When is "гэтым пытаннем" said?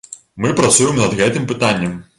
1.21-1.99